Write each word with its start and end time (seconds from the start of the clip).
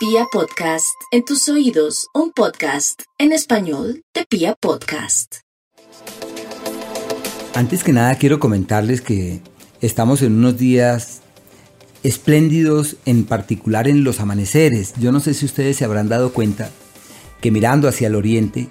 Pia 0.00 0.24
Podcast, 0.32 0.96
en 1.10 1.26
tus 1.26 1.46
oídos, 1.50 2.06
un 2.14 2.32
podcast 2.32 3.02
en 3.18 3.32
español 3.32 4.02
de 4.14 4.24
Pia 4.24 4.54
Podcast. 4.58 5.40
Antes 7.54 7.84
que 7.84 7.92
nada 7.92 8.14
quiero 8.14 8.40
comentarles 8.40 9.02
que 9.02 9.42
estamos 9.82 10.22
en 10.22 10.38
unos 10.38 10.56
días 10.56 11.20
espléndidos, 12.02 12.96
en 13.04 13.26
particular 13.26 13.88
en 13.88 14.02
los 14.02 14.20
amaneceres. 14.20 14.94
Yo 14.98 15.12
no 15.12 15.20
sé 15.20 15.34
si 15.34 15.44
ustedes 15.44 15.76
se 15.76 15.84
habrán 15.84 16.08
dado 16.08 16.32
cuenta 16.32 16.70
que 17.42 17.50
mirando 17.50 17.86
hacia 17.86 18.06
el 18.06 18.14
oriente 18.14 18.68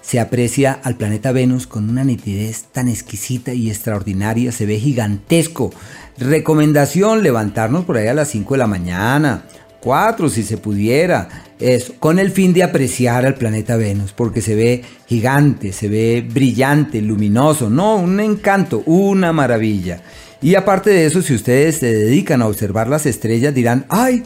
se 0.00 0.18
aprecia 0.18 0.80
al 0.82 0.96
planeta 0.96 1.30
Venus 1.30 1.68
con 1.68 1.88
una 1.88 2.02
nitidez 2.02 2.64
tan 2.72 2.88
exquisita 2.88 3.54
y 3.54 3.70
extraordinaria, 3.70 4.50
se 4.50 4.66
ve 4.66 4.80
gigantesco. 4.80 5.70
Recomendación, 6.18 7.22
levantarnos 7.22 7.84
por 7.84 7.98
ahí 7.98 8.08
a 8.08 8.14
las 8.14 8.30
5 8.30 8.54
de 8.54 8.58
la 8.58 8.66
mañana, 8.66 9.44
4 9.82 10.30
si 10.30 10.44
se 10.44 10.58
pudiera, 10.58 11.28
eso, 11.58 11.94
con 11.98 12.20
el 12.20 12.30
fin 12.30 12.52
de 12.52 12.62
apreciar 12.62 13.26
al 13.26 13.34
planeta 13.34 13.76
Venus, 13.76 14.12
porque 14.12 14.40
se 14.40 14.54
ve 14.54 14.84
gigante, 15.06 15.72
se 15.72 15.88
ve 15.88 16.26
brillante, 16.26 17.02
luminoso, 17.02 17.68
no, 17.68 17.96
un 17.96 18.20
encanto, 18.20 18.82
una 18.86 19.32
maravilla. 19.32 20.00
Y 20.40 20.54
aparte 20.54 20.90
de 20.90 21.06
eso, 21.06 21.20
si 21.20 21.34
ustedes 21.34 21.78
se 21.78 21.92
dedican 21.92 22.42
a 22.42 22.46
observar 22.46 22.88
las 22.88 23.06
estrellas, 23.06 23.54
dirán, 23.54 23.84
ay, 23.88 24.22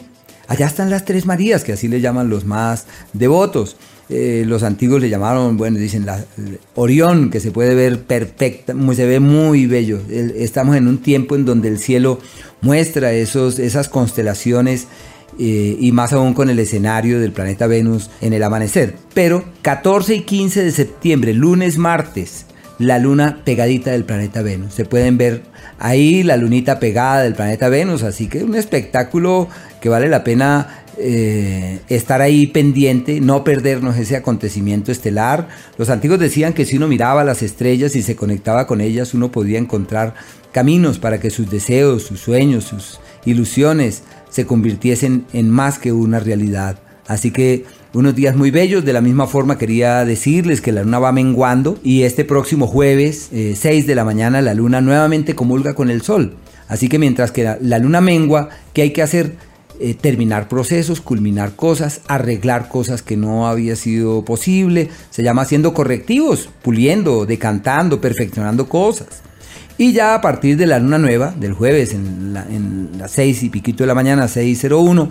allá 0.47 0.67
están 0.67 0.91
las 0.91 1.05
tres 1.05 1.25
Marías, 1.25 1.63
que 1.63 1.73
así 1.73 1.87
le 1.87 2.01
llaman 2.01 2.29
los 2.29 2.45
más 2.45 2.85
devotos. 3.13 3.77
Eh, 4.09 4.43
los 4.47 4.63
antiguos 4.63 5.01
le 5.01 5.09
llamaron, 5.09 5.57
bueno, 5.57 5.79
dicen 5.79 6.05
la, 6.05 6.23
Orión, 6.75 7.29
que 7.29 7.39
se 7.39 7.51
puede 7.51 7.73
ver 7.73 8.03
perfecta, 8.03 8.73
se 8.95 9.05
ve 9.05 9.19
muy 9.19 9.65
bello. 9.65 9.99
Estamos 10.09 10.75
en 10.75 10.87
un 10.87 10.99
tiempo 10.99 11.35
en 11.35 11.45
donde 11.45 11.67
el 11.67 11.79
cielo 11.79 12.19
muestra 12.61 13.11
esos, 13.11 13.59
esas 13.59 13.89
constelaciones 13.89 14.87
eh, 15.39 15.77
y 15.79 15.91
más 15.91 16.13
aún 16.13 16.33
con 16.33 16.49
el 16.49 16.59
escenario 16.59 17.19
del 17.19 17.31
planeta 17.31 17.67
Venus 17.67 18.09
en 18.21 18.33
el 18.33 18.43
amanecer. 18.43 18.95
Pero 19.13 19.43
14 19.61 20.15
y 20.15 20.21
15 20.21 20.63
de 20.63 20.71
septiembre, 20.71 21.33
lunes, 21.33 21.77
martes, 21.77 22.45
la 22.79 22.99
luna 22.99 23.41
pegadita 23.43 23.91
del 23.91 24.05
planeta 24.05 24.41
Venus. 24.41 24.73
Se 24.73 24.85
pueden 24.85 25.17
ver 25.17 25.43
ahí 25.79 26.23
la 26.23 26.37
lunita 26.37 26.79
pegada 26.79 27.21
del 27.21 27.35
planeta 27.35 27.69
Venus, 27.69 28.03
así 28.03 28.27
que 28.27 28.43
un 28.43 28.55
espectáculo 28.55 29.47
que 29.81 29.89
vale 29.89 30.09
la 30.09 30.23
pena 30.23 30.83
eh, 30.99 31.79
estar 31.89 32.21
ahí 32.21 32.47
pendiente, 32.47 33.21
no 33.21 33.43
perdernos 33.43 33.97
ese 33.97 34.15
acontecimiento 34.15 34.91
estelar. 34.91 35.47
Los 35.77 35.89
antiguos 35.89 36.19
decían 36.19 36.53
que 36.53 36.65
si 36.65 36.77
uno 36.77 36.87
miraba 36.87 37.23
las 37.23 37.43
estrellas 37.43 37.95
y 37.95 38.01
se 38.01 38.15
conectaba 38.15 38.65
con 38.65 38.81
ellas, 38.81 39.13
uno 39.13 39.31
podía 39.31 39.59
encontrar 39.59 40.15
caminos 40.51 40.97
para 40.97 41.19
que 41.19 41.29
sus 41.29 41.49
deseos, 41.51 42.03
sus 42.03 42.19
sueños, 42.19 42.63
sus 42.63 42.99
ilusiones 43.25 44.03
se 44.37 44.45
convirtiesen 44.45 45.25
en 45.33 45.49
más 45.49 45.79
que 45.79 45.91
una 45.91 46.19
realidad. 46.19 46.77
Así 47.07 47.31
que 47.31 47.65
unos 47.91 48.13
días 48.13 48.35
muy 48.35 48.51
bellos, 48.51 48.85
de 48.85 48.93
la 48.93 49.01
misma 49.01 49.25
forma 49.25 49.57
quería 49.57 50.05
decirles 50.05 50.61
que 50.61 50.71
la 50.71 50.83
luna 50.83 50.99
va 50.99 51.11
menguando 51.11 51.79
y 51.83 52.03
este 52.03 52.23
próximo 52.23 52.67
jueves, 52.67 53.29
6 53.31 53.65
eh, 53.65 53.87
de 53.87 53.95
la 53.95 54.05
mañana, 54.05 54.43
la 54.43 54.53
luna 54.53 54.79
nuevamente 54.79 55.33
comulga 55.33 55.73
con 55.73 55.89
el 55.89 56.03
sol. 56.03 56.35
Así 56.67 56.87
que 56.87 56.99
mientras 56.99 57.31
que 57.31 57.55
la 57.59 57.79
luna 57.79 57.99
mengua, 57.99 58.49
¿qué 58.73 58.83
hay 58.83 58.91
que 58.91 59.01
hacer? 59.01 59.33
Eh, 59.79 59.95
terminar 59.95 60.47
procesos, 60.47 61.01
culminar 61.01 61.55
cosas, 61.55 62.01
arreglar 62.07 62.69
cosas 62.69 63.01
que 63.01 63.17
no 63.17 63.47
había 63.47 63.75
sido 63.75 64.23
posible. 64.23 64.89
Se 65.09 65.23
llama 65.23 65.41
haciendo 65.41 65.73
correctivos, 65.73 66.49
puliendo, 66.61 67.25
decantando, 67.25 67.99
perfeccionando 68.01 68.69
cosas. 68.69 69.23
Y 69.77 69.93
ya 69.93 70.15
a 70.15 70.21
partir 70.21 70.57
de 70.57 70.65
la 70.65 70.79
luna 70.79 70.97
nueva, 70.97 71.33
del 71.37 71.53
jueves, 71.53 71.93
en, 71.93 72.33
las 72.97 73.11
6 73.11 73.43
y 73.43 73.49
piquito 73.49 73.83
de 73.83 73.87
la 73.87 73.95
mañana, 73.95 74.25
6.01, 74.25 75.09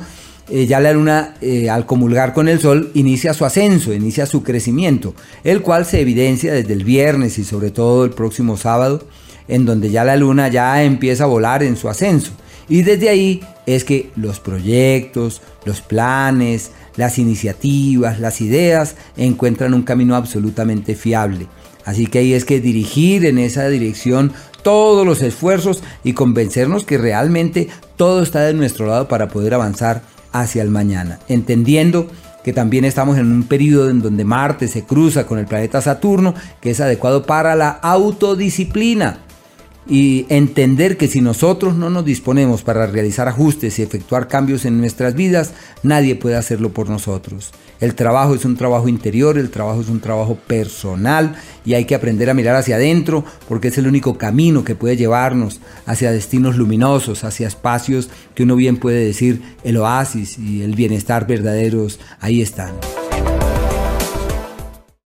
eh, 0.48 0.67
ya 0.67 0.81
la 0.81 0.92
luna 0.92 1.34
eh, 1.41 1.70
al 1.70 1.86
comulgar 1.86 2.33
con 2.33 2.48
el 2.48 2.61
sol 2.61 2.91
inicia 2.94 3.34
su 3.34 3.44
ascenso, 3.44 3.92
inicia 3.92 4.27
su 4.27 4.42
crecimiento, 4.42 5.14
el 5.44 5.61
cual 5.61 5.84
se 5.87 6.00
evidencia 6.00 6.53
desde 6.53 6.72
el 6.72 6.84
viernes 6.84 7.39
y 7.39 7.44
sobre 7.44 7.70
todo 7.70 8.05
el 8.05 8.11
próximo 8.11 8.56
sábado, 8.56 9.05
en 9.49 9.66
donde 9.66 9.91
ya 9.91 10.05
la 10.05 10.16
luna 10.16 10.49
ya 10.49 10.82
empieza 10.82 11.25
a 11.25 11.28
volar 11.28 11.62
en 11.62 11.76
su 11.76 11.88
ascenso. 11.88 12.32
Y 12.69 12.82
desde 12.82 13.09
ahí 13.09 13.41
es 13.66 13.84
que 13.84 14.10
los 14.16 14.41
proyectos, 14.41 15.43
los 15.65 15.81
planes, 15.81 16.72
las 16.97 17.19
iniciativas, 17.19 18.19
las 18.19 18.41
ideas 18.41 18.97
encuentran 19.16 19.75
un 19.75 19.82
camino 19.82 20.16
absolutamente 20.16 20.97
fiable. 20.97 21.47
Así 21.84 22.09
que 22.09 22.19
ahí 22.19 22.34
es 22.34 22.44
que 22.44 22.60
dirigir 22.60 23.25
en 23.26 23.38
esa 23.38 23.69
dirección 23.69 24.32
todos 24.66 25.06
los 25.06 25.22
esfuerzos 25.22 25.84
y 26.03 26.12
convencernos 26.12 26.82
que 26.82 26.99
realmente 26.99 27.69
todo 27.94 28.21
está 28.21 28.41
de 28.41 28.53
nuestro 28.53 28.88
lado 28.88 29.06
para 29.06 29.28
poder 29.28 29.54
avanzar 29.54 30.03
hacia 30.32 30.60
el 30.60 30.71
mañana, 30.71 31.21
entendiendo 31.28 32.09
que 32.43 32.53
también 32.53 32.84
estamos 32.84 33.16
en 33.16 33.31
un 33.31 33.44
periodo 33.44 33.91
en 33.91 34.03
donde 34.03 34.25
Marte 34.25 34.66
se 34.66 34.82
cruza 34.82 35.25
con 35.25 35.38
el 35.38 35.47
planeta 35.47 35.81
Saturno, 35.81 36.34
que 36.60 36.71
es 36.71 36.81
adecuado 36.81 37.22
para 37.26 37.55
la 37.55 37.69
autodisciplina 37.69 39.25
y 39.88 40.26
entender 40.28 40.97
que 40.97 41.08
si 41.08 41.20
nosotros 41.20 41.76
no 41.76 41.91
nos 41.91 42.04
disponemos 42.04 42.62
para 42.62 42.86
realizar 42.86 43.28
ajustes 43.28 43.78
y 43.78 43.82
efectuar 43.82 44.28
cambios 44.28 44.64
en 44.64 44.78
nuestras 44.78 45.14
vidas, 45.14 45.52
nadie 45.82 46.16
puede 46.16 46.36
hacerlo 46.36 46.70
por 46.70 46.91
nosotros. 46.91 47.52
El 47.80 47.94
trabajo 47.94 48.34
es 48.34 48.44
un 48.44 48.56
trabajo 48.56 48.88
interior, 48.88 49.38
el 49.38 49.50
trabajo 49.50 49.82
es 49.82 49.88
un 49.88 50.00
trabajo 50.00 50.36
personal 50.46 51.36
y 51.64 51.75
hay 51.75 51.84
que 51.84 51.94
aprender 51.94 52.30
a 52.30 52.34
mirar 52.34 52.56
hacia 52.56 52.76
adentro 52.76 53.25
porque 53.48 53.69
es 53.69 53.78
el 53.78 53.86
único 53.86 54.16
camino 54.16 54.64
que 54.64 54.75
puede 54.75 54.96
llevarnos 54.96 55.60
hacia 55.84 56.10
destinos 56.10 56.56
luminosos, 56.56 57.22
hacia 57.22 57.48
espacios 57.48 58.08
que 58.34 58.44
uno 58.44 58.56
bien 58.56 58.78
puede 58.78 59.04
decir 59.04 59.42
el 59.62 59.76
oasis 59.76 60.38
y 60.38 60.62
el 60.62 60.75
bienestar 60.75 61.26
verdaderos 61.26 62.00
ahí 62.20 62.41
están. 62.41 62.95